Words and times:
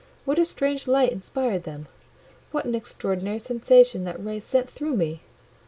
What 0.25 0.39
a 0.39 0.45
strange 0.45 0.87
light 0.87 1.11
inspired 1.11 1.61
them! 1.61 1.87
What 2.49 2.65
an 2.65 2.73
extraordinary 2.73 3.37
sensation 3.37 4.03
that 4.05 4.19
ray 4.25 4.39
sent 4.39 4.67
through 4.67 4.95
me! 4.95 5.21